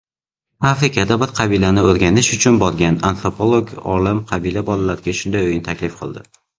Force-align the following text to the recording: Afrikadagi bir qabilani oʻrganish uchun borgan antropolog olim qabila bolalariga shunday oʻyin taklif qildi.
Afrikadagi 0.69 1.21
bir 1.23 1.33
qabilani 1.39 1.83
oʻrganish 1.91 2.31
uchun 2.39 2.59
borgan 2.65 2.99
antropolog 3.13 3.73
olim 3.95 4.27
qabila 4.35 4.69
bolalariga 4.75 5.19
shunday 5.23 5.49
oʻyin 5.51 5.67
taklif 5.73 6.05
qildi. 6.05 6.31